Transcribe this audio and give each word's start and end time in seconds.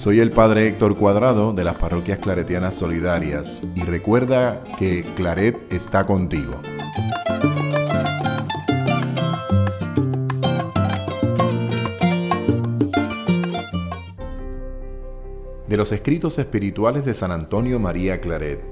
Soy 0.00 0.18
el 0.18 0.30
Padre 0.30 0.66
Héctor 0.66 0.96
Cuadrado 0.96 1.52
de 1.52 1.62
las 1.62 1.76
Parroquias 1.76 2.18
Claretianas 2.20 2.74
Solidarias 2.74 3.62
y 3.74 3.82
recuerda 3.82 4.62
que 4.78 5.04
Claret 5.14 5.70
está 5.70 6.06
contigo. 6.06 6.54
De 15.68 15.76
los 15.76 15.92
escritos 15.92 16.38
espirituales 16.38 17.04
de 17.04 17.12
San 17.12 17.30
Antonio 17.30 17.78
María 17.78 18.22
Claret. 18.22 18.62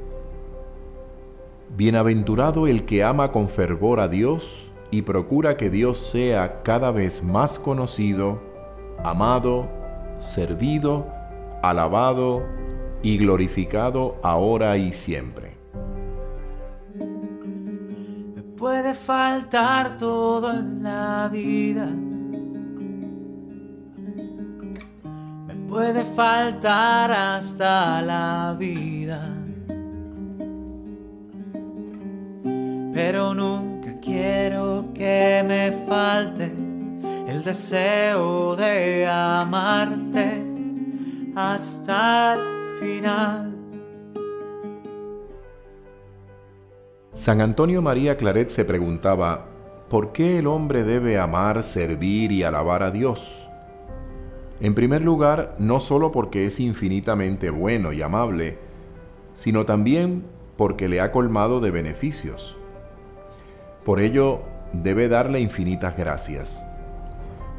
Bienaventurado 1.77 2.67
el 2.67 2.87
que 2.87 3.05
ama 3.05 3.33
con 3.33 3.51
fervor 3.51 4.01
a 4.01 4.09
Dios 4.09 4.73
y 4.91 5.03
procura 5.03 5.59
que 5.59 5.69
Dios 5.69 5.99
sea 5.99 6.63
cada 6.63 6.91
vez 6.91 7.23
más 7.23 7.59
conocido, 7.59 8.41
amado, 9.05 9.69
servido 10.21 11.18
alabado 11.63 12.43
y 13.03 13.19
glorificado 13.19 14.17
ahora 14.23 14.77
y 14.77 14.93
siempre. 14.93 15.57
Me 18.35 18.43
puede 18.57 18.95
faltar 18.95 19.97
todo 19.99 20.53
en 20.53 20.83
la 20.83 21.29
vida. 21.31 21.87
Me 25.47 25.55
puede 25.69 26.05
faltar 26.05 27.11
hasta 27.13 28.03
la 28.03 28.57
vida. 28.59 29.35
Pero 32.93 33.33
nunca 33.33 33.95
quiero 34.01 34.87
que 34.93 35.45
me 35.47 35.71
falte 35.87 36.53
el 37.29 37.45
deseo 37.45 38.57
de 38.57 39.07
amarte 39.07 40.38
hasta 41.39 42.35
el 42.35 42.79
final. 42.81 43.55
San 47.13 47.41
Antonio 47.41 47.81
María 47.81 48.17
Claret 48.17 48.51
se 48.51 48.65
preguntaba, 48.65 49.47
¿por 49.89 50.11
qué 50.11 50.41
el 50.41 50.49
hombre 50.49 50.83
debe 50.83 51.17
amar, 51.17 51.63
servir 51.63 52.33
y 52.33 52.43
alabar 52.43 52.83
a 52.83 52.91
Dios? 52.91 53.49
En 54.61 54.75
primer 54.75 55.03
lugar, 55.03 55.55
no 55.61 55.79
solo 55.79 56.11
porque 56.11 56.45
es 56.47 56.59
infinitamente 56.59 57.51
bueno 57.51 57.93
y 57.93 58.03
amable, 58.03 58.59
sino 59.35 59.65
también 59.65 60.25
porque 60.57 60.89
le 60.89 61.01
ha 61.01 61.13
colmado 61.13 61.61
de 61.61 61.71
beneficios. 61.71 62.57
Por 63.85 64.01
ello, 64.01 64.41
debe 64.73 65.07
darle 65.07 65.39
infinitas 65.39 65.97
gracias. 65.97 66.65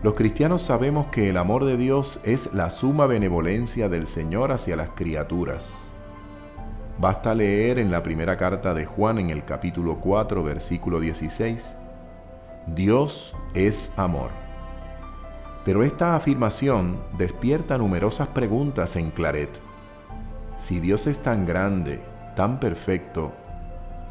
Los 0.02 0.14
cristianos 0.14 0.62
sabemos 0.62 1.08
que 1.08 1.30
el 1.30 1.36
amor 1.36 1.66
de 1.66 1.76
Dios 1.76 2.22
es 2.24 2.54
la 2.54 2.70
suma 2.70 3.06
benevolencia 3.06 3.90
del 3.90 4.08
Señor 4.08 4.54
hacia 4.54 4.78
las 4.78 4.92
criaturas. 4.92 5.92
Basta 6.98 7.36
leer 7.36 7.80
en 7.80 7.92
la 7.92 8.02
primera 8.02 8.38
carta 8.38 8.74
de 8.74 8.86
Juan 8.86 9.20
en 9.20 9.30
el 9.30 9.44
capítulo 9.44 9.98
4, 10.00 10.42
versículo 10.42 11.02
16, 11.02 11.76
Dios 12.68 13.36
es 13.54 13.92
amor. 13.98 14.30
Pero 15.66 15.84
esta 15.84 16.16
afirmación 16.16 16.98
despierta 17.18 17.78
numerosas 17.78 18.30
preguntas 18.30 18.96
en 18.96 19.12
Claret. 19.12 19.60
Si 20.58 20.80
Dios 20.80 21.08
es 21.08 21.20
tan 21.20 21.46
grande, 21.46 22.00
tan 22.38 22.62
perfecto, 22.62 23.34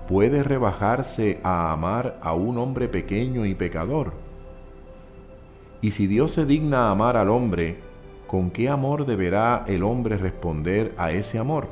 ¿puede 0.07 0.43
rebajarse 0.43 1.41
a 1.43 1.73
amar 1.73 2.19
a 2.21 2.35
un 2.35 2.59
hombre 2.59 2.89
pequeño 2.89 3.47
y 3.47 3.55
pecador? 3.55 4.28
Y 5.81 5.93
si 5.93 6.07
Dios 6.07 6.33
se 6.33 6.45
digna 6.45 6.91
amar 6.91 7.17
al 7.17 7.31
hombre, 7.31 7.79
¿con 8.27 8.51
qué 8.51 8.69
amor 8.69 9.07
deberá 9.07 9.65
el 9.69 9.83
hombre 9.85 10.17
responder 10.17 10.93
a 10.97 11.13
ese 11.13 11.39
amor? 11.39 11.69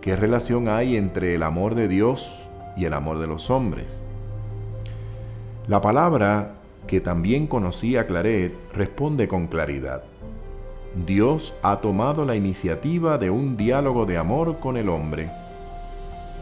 ¿Qué 0.00 0.16
relación 0.16 0.68
hay 0.68 0.96
entre 0.96 1.34
el 1.34 1.42
amor 1.42 1.74
de 1.74 1.88
Dios 1.88 2.32
y 2.76 2.84
el 2.84 2.94
amor 2.94 3.18
de 3.18 3.26
los 3.26 3.50
hombres? 3.50 4.02
La 5.68 5.80
palabra, 5.80 6.54
que 6.86 7.00
también 7.00 7.46
conocía 7.46 8.06
Claret, 8.06 8.54
responde 8.72 9.28
con 9.28 9.48
claridad. 9.48 10.04
Dios 11.04 11.54
ha 11.62 11.80
tomado 11.80 12.24
la 12.24 12.36
iniciativa 12.36 13.18
de 13.18 13.28
un 13.28 13.56
diálogo 13.56 14.06
de 14.06 14.16
amor 14.16 14.58
con 14.60 14.78
el 14.78 14.88
hombre. 14.88 15.30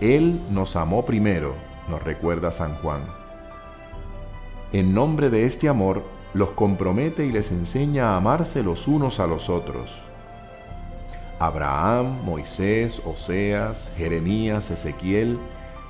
Él 0.00 0.38
nos 0.50 0.76
amó 0.76 1.04
primero, 1.04 1.54
nos 1.88 2.03
recuerda 2.03 2.53
San 2.53 2.76
Juan. 2.76 3.00
En 4.72 4.94
nombre 4.94 5.31
de 5.31 5.47
este 5.47 5.69
amor, 5.69 6.03
los 6.34 6.50
compromete 6.50 7.25
y 7.25 7.33
les 7.33 7.53
enseña 7.53 8.11
a 8.11 8.17
amarse 8.17 8.62
los 8.62 8.89
unos 8.89 9.21
a 9.21 9.27
los 9.27 9.49
otros. 9.49 9.95
Abraham, 11.39 12.25
Moisés, 12.25 13.00
Oseas, 13.05 13.93
Jeremías, 13.97 14.71
Ezequiel 14.71 15.39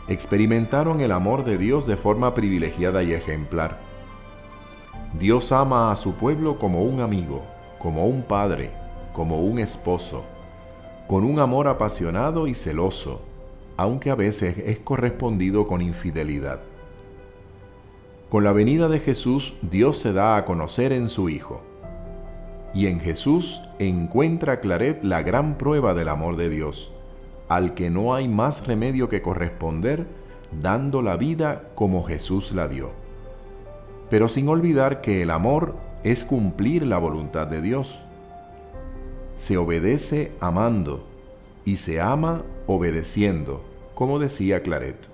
experimentaron 0.07 1.01
el 1.01 1.13
amor 1.13 1.45
de 1.45 1.57
Dios 1.57 1.87
de 1.87 1.97
forma 1.97 2.35
privilegiada 2.35 3.03
y 3.03 3.15
ejemplar. 3.15 3.79
Dios 5.15 5.51
ama 5.53 5.91
a 5.91 5.97
su 5.97 6.15
pueblo 6.15 6.59
como 6.59 6.83
un 6.83 7.01
amigo, 7.01 7.43
como 7.79 8.07
un 8.07 8.23
padre, 8.23 8.71
como 9.13 9.41
un 9.41 9.59
esposo, 9.59 10.25
con 11.07 11.25
un 11.25 11.39
amor 11.39 11.69
apasionado 11.69 12.47
y 12.47 12.55
celoso, 12.55 13.23
aunque 13.77 14.11
a 14.11 14.15
veces 14.15 14.59
es 14.59 14.79
correspondido 14.79 15.67
con 15.67 15.81
infidelidad. 15.81 16.61
Con 18.35 18.43
la 18.43 18.51
venida 18.51 18.89
de 18.89 18.99
Jesús, 18.99 19.55
Dios 19.63 19.97
se 19.97 20.13
da 20.13 20.37
a 20.37 20.45
conocer 20.45 20.93
en 20.93 21.07
su 21.07 21.29
Hijo. 21.29 21.63
Y 22.75 22.89
en 22.89 22.99
Jesús 22.99 23.63
encuentra 23.79 24.59
Claret 24.59 25.05
la 25.05 25.23
gran 25.23 25.57
prueba 25.57 25.95
del 25.95 26.09
amor 26.09 26.35
de 26.35 26.49
Dios, 26.49 26.93
al 27.49 27.75
que 27.75 27.91
no 27.91 28.13
hay 28.13 28.27
más 28.27 28.67
remedio 28.67 29.09
que 29.09 29.23
corresponder 29.23 30.09
dando 30.61 31.01
la 31.01 31.17
vida 31.17 31.69
como 31.77 32.03
Jesús 32.03 32.51
la 32.51 32.67
dio. 32.67 32.91
Pero 34.11 34.29
sin 34.29 34.49
olvidar 34.49 35.01
que 35.01 35.23
el 35.23 35.31
amor 35.31 35.77
es 36.03 36.25
cumplir 36.25 36.85
la 36.89 36.99
voluntad 36.99 37.47
de 37.47 37.63
Dios. 37.63 38.01
Se 39.37 39.59
obedece 39.59 40.33
amando 40.41 41.05
y 41.65 41.77
se 41.77 42.01
ama 42.01 42.43
obedeciendo, 42.67 43.63
como 43.95 44.19
decía 44.19 44.65
Claret. 44.65 45.14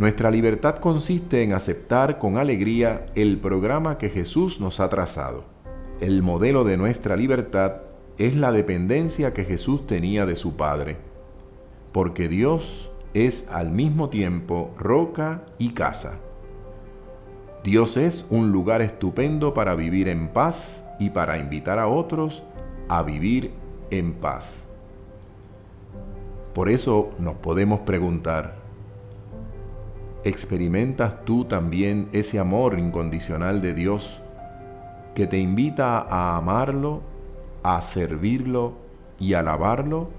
Nuestra 0.00 0.30
libertad 0.30 0.76
consiste 0.76 1.42
en 1.42 1.52
aceptar 1.52 2.18
con 2.18 2.38
alegría 2.38 3.04
el 3.14 3.36
programa 3.36 3.98
que 3.98 4.08
Jesús 4.08 4.58
nos 4.58 4.80
ha 4.80 4.88
trazado. 4.88 5.44
El 6.00 6.22
modelo 6.22 6.64
de 6.64 6.78
nuestra 6.78 7.16
libertad 7.16 7.82
es 8.16 8.34
la 8.34 8.50
dependencia 8.50 9.34
que 9.34 9.44
Jesús 9.44 9.86
tenía 9.86 10.24
de 10.24 10.36
su 10.36 10.56
Padre, 10.56 10.96
porque 11.92 12.30
Dios 12.30 12.90
es 13.12 13.50
al 13.50 13.72
mismo 13.72 14.08
tiempo 14.08 14.74
roca 14.78 15.42
y 15.58 15.74
casa. 15.74 16.18
Dios 17.62 17.98
es 17.98 18.26
un 18.30 18.52
lugar 18.52 18.80
estupendo 18.80 19.52
para 19.52 19.74
vivir 19.74 20.08
en 20.08 20.28
paz 20.28 20.82
y 20.98 21.10
para 21.10 21.36
invitar 21.36 21.78
a 21.78 21.88
otros 21.88 22.42
a 22.88 23.02
vivir 23.02 23.50
en 23.90 24.14
paz. 24.14 24.64
Por 26.54 26.70
eso 26.70 27.10
nos 27.18 27.34
podemos 27.34 27.80
preguntar, 27.80 28.59
¿Experimentas 30.22 31.24
tú 31.24 31.46
también 31.46 32.10
ese 32.12 32.38
amor 32.38 32.78
incondicional 32.78 33.62
de 33.62 33.72
Dios 33.72 34.20
que 35.14 35.26
te 35.26 35.38
invita 35.38 35.98
a 35.98 36.36
amarlo, 36.36 37.00
a 37.62 37.80
servirlo 37.80 38.74
y 39.18 39.32
alabarlo 39.32 40.10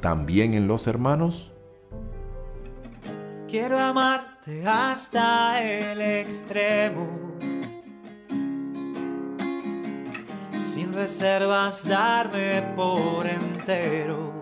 también 0.00 0.54
en 0.54 0.66
los 0.66 0.86
hermanos? 0.86 1.52
Quiero 3.48 3.78
amarte 3.78 4.66
hasta 4.66 5.62
el 5.62 6.00
extremo, 6.00 7.06
sin 10.56 10.94
reservas 10.94 11.86
darme 11.86 12.62
por 12.74 13.26
entero 13.26 14.38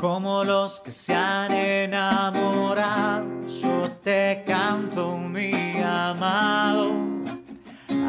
como 0.00 0.44
los 0.44 0.80
que 0.80 0.90
se 0.90 1.14
han 1.14 1.52
enamorado, 1.52 3.26
yo 3.46 3.90
te 4.02 4.42
canto 4.46 5.18
mi 5.18 5.52
amado 5.82 6.92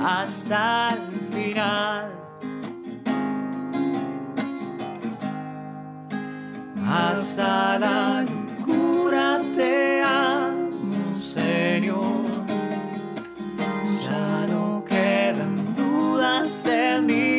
hasta 0.01 0.95
el 0.95 1.11
final. 1.33 2.11
Hasta 6.87 7.77
la 7.77 8.23
locura 8.23 9.41
te 9.53 10.01
amo, 10.01 11.13
Señor. 11.13 12.21
Ya 14.05 14.47
no 14.47 14.83
quedan 14.87 15.75
dudas 15.75 16.65
en 16.67 17.05
mi 17.05 17.30